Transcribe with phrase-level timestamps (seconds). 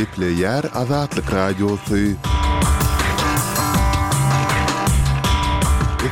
[0.00, 1.98] gepli yer azatlık radyosu.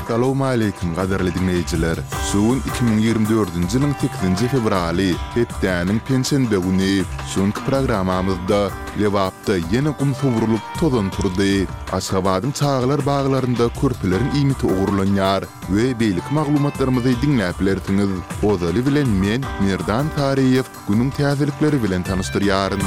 [0.08, 1.96] Salaw malaykum gaderli dinleyijiler.
[2.32, 6.94] Suun 2024-nji ýylyň 8-nji fevraly, hepdeniň pensiýa bölegini,
[7.34, 8.60] şoň programamyzda
[9.02, 11.50] lewapda ýene gumsuwrulyp tozan turdy.
[11.98, 15.44] Aşgabadym çağlar baglarynda kürpilerin iýmiti ogurlanýar
[15.74, 18.12] we beýlik maglumatlarymyzy diňläpleriňiz.
[18.50, 22.84] Ozaly bilen men Merdan Tariýew günüm täzelikleri bilen tanystyryaryn.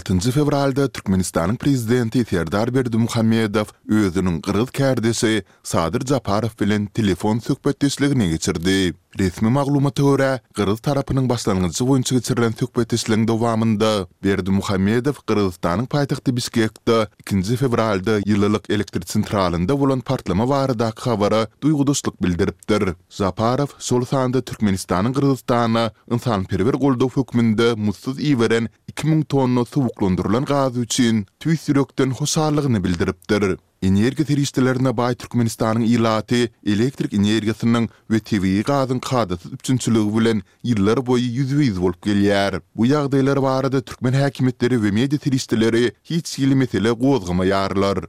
[0.00, 8.94] 6-njy fevralda Türkmenistanyň prezidenti Serdar Berdimuhammedow özüniň gyryl kärdesi Sadyr Japarow bilen telefon söhbetdeşligini geçirdi.
[9.18, 16.34] Resmi maglumata görä, Qırğız tarapynyň başlanğyçy boýunça geçirilen söhbet eslegi dowamında Berdi Muhammedow Qırğızstanyň paýtagty
[16.36, 22.94] Bishkekde 2-nji fevralda ýyllyk elektr sentralynda bolan partlama barada habara duýgudyşlyk bildiripdir.
[23.10, 30.76] Zaparow şol sanda Türkmenistanyň Qırğızstana insan perwer goldaw hökümünde mutsuz iweren 2000 tonna suwuklandyrylan gaz
[30.76, 33.56] üçin tüýsürökden hoşarlygyny bildiripdir.
[33.84, 36.40] energiýa tiriştelerine baý Türkmenistanyň ilaty
[36.72, 42.56] elektrik energiýasynyň we TV gazynyň kadaty üçinçiligi bilen ýyllar boýy ýüzüýiz bolup gelýär.
[42.76, 48.06] Bu ýagdaýlar barada türkmen häkimetleri we media tiriştelerini hiç kimi mesele gozgamaýarlar.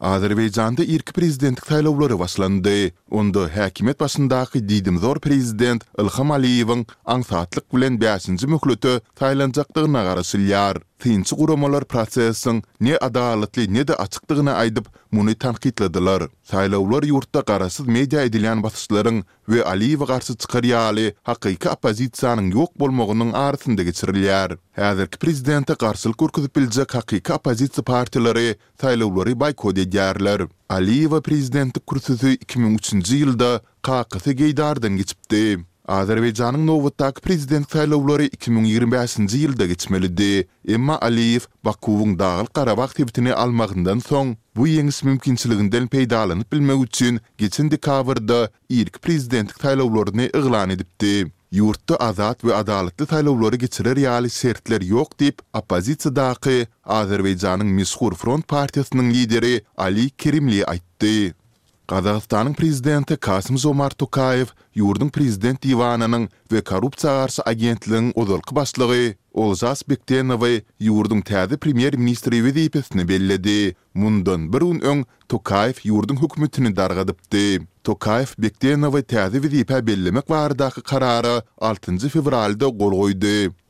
[0.00, 2.92] Azerbeýjanda ilki prezidentlik saýlawlary başlandy.
[3.10, 10.87] Onda häkimet başyndaky diýdim zor prezident Ilham Aliýewiň aňsatlyk bilen 5-nji möhlety taýlanjakdygyna garaşylýar.
[11.02, 16.24] tyynçy guramalar prosesiň ne adalatly ne de açykdygyna aýdyp muny tanqidlediler.
[16.50, 23.82] Saýlawlar ýurtda garasyz media edilen basyşlaryň we Aliýew garşy çykaryaly hakyky opozisiýanyň ýok bolmagynyň arasynda
[23.88, 24.56] geçirilýär.
[24.78, 30.48] Häzirki prezidenti garşy gurkudyp biljek hakyky opozisiýa partiýalary saýlawlary baýkot edýärler.
[30.70, 33.50] Aliýew prezidenti kursuzy 2003-nji ýylda
[33.86, 35.62] KKP-ni geçipdi.
[35.88, 40.46] Azerbaycanın Novotak prezident sayılıları 2025-nji ýylda geçmelidi.
[40.68, 47.70] Emma Aliyev Bakuwun dağıl Qarabağ tebitini almagyndan soň bu ýeňis mümkinçiliginden peýdalanyp bilmek üçin geçen
[47.70, 51.32] dekabrda ilk prezident sayılıwlaryny eýlan edipdi.
[51.52, 58.44] Yurtda azat we adalatly sayılıwlary geçirer ýaly şertler ýok diýip opozisiýa daky Azerbaycanyň meşhur Front
[58.44, 61.32] partiýasynyň lideri Ali Kerimli aýtdy.
[61.88, 63.90] Qazaqstanyň prezidenti Kasym Zomar
[64.78, 72.36] Yurdun Prezident Divanının ve Korrupsiya Qarşı Agentliginiň uzalky başlygy Olzas Bektenowy yurdun täze Premier Ministri
[72.46, 73.76] wezipesini belledi.
[73.94, 77.58] Mundan bir gün öň Tokayev yurdun hökümetini dargadypdy.
[77.84, 83.10] Tokayev Bektenowy täze wezipä bellemek barady karara 6-njy fevralda gol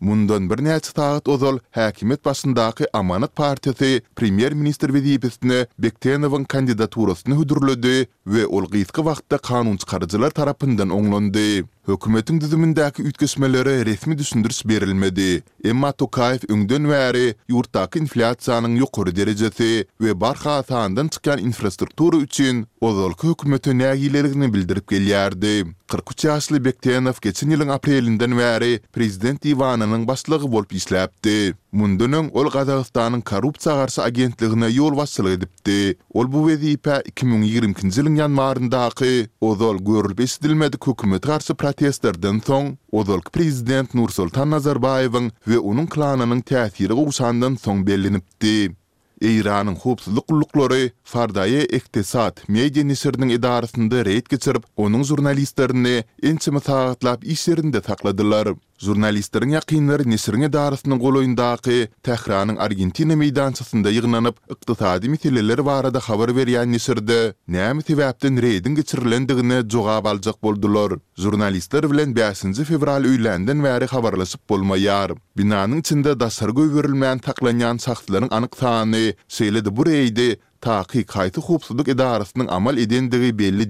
[0.00, 8.06] Mundan bir näçe taýat uzal häkimet başyndaky Amanat partiýasy Premier Ministri wezipesini Bektenowyň kandidaturasyny hödürledi
[8.24, 15.42] we ol gysga wagtda kanun çykarjylar tarapyndan oňlandy hökümetin düzümündäki ütkesmelere resmi düşündürüş berilmedi.
[15.64, 19.70] Emma Tokayev öňden wäri ýurtdaky inflasiýanyň ýokary derejesi
[20.02, 25.66] we barha taýdan çykan infrastruktura üçin ozalky hökümeti näýilerini bildirip gelýärdi.
[25.88, 31.54] 43 ýaşly Bektenow geçen ýylyň aprelinden wäri prezident diwanynyň başlygy bolup işläpdi.
[31.72, 35.96] Mundan ol Gazagystanyň korrupsiýa garşy agentligine ýol wasylyg edipdi.
[36.14, 43.92] Ol bu wezipä 2020-nji ýylyň ýanwarynda aky ozal görülmeýän hökümet garşy protestlerden soň Ozalk prezident
[43.94, 48.74] Nursultan Nazarbayewiň we onuň klanynyň täsiri gowşandan soň bellinipdi.
[49.22, 55.96] Eýranyň howpsuzlyk gullukları Fardaýa Ektisat Media Nisirdiň edarasynda reýt geçirip, onuň jurnalistlerini
[56.30, 58.54] ençimi sagatlap işlerinde takladylar.
[58.78, 67.32] Журналистерин якинлары Несирне дарысының голойындағы Тәхранын Аргентина мейданчасында йыгынанып, иктисади мәселелер барада хабар берген nesirdi,
[67.50, 70.94] нәме себептен рейдин кечирлендигине жогап алжак болдылар.
[71.18, 75.16] Журналистер белән 5 февраль үйләндән вәри xabarlashib bolmayar.
[75.34, 82.46] Бинаның içində дасыр көйверилмәгән такланган сахтларның анык саны сөйләде бу рейди Таҳқиқ хайты хупсулык идарасының
[82.50, 83.66] амал идендиги belli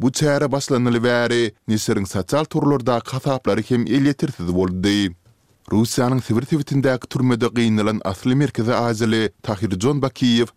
[0.00, 5.12] Bu çäre başlanyly bäri Nisirin sosial turlarda kasaplary hem el ýetirsiz boldy.
[5.72, 10.02] Russiýanyň Sibir tewitindäki türmede gynylan asly merkezi ajaly Tahir Jon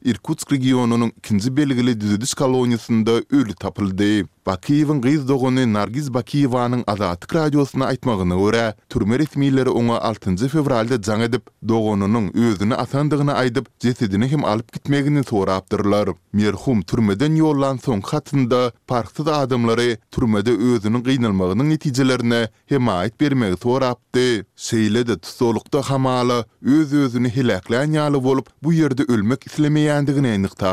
[0.06, 4.26] Irkutsk regionunyň 2-nji belgili düzüdüş koloniýasynda öldi tapyldy.
[4.50, 8.64] Bakiyevin gyz dogony Nargiz Bakiyevanyň Azatlyk radiosyna aýtmagyny öre,
[8.94, 15.22] türme resmiýetleri oňa 6-njy fevralda jaň edip, dogonunyň özüni asandygyny aýdyp, jesedini hem alyp gitmegini
[15.32, 16.12] sorapdyrlar.
[16.34, 22.42] Merhum türmeden ýollan soň hatynda parkda adamlary türmede özüniň gynalmagynyň netijelerini
[22.74, 24.28] hem aýt bermegi sorapdy.
[24.70, 30.68] Şeýlede tutulukda hamaly öz özüni hilaklanýaly bolup, bu ýerde ölmek islemeýändigini aýnykda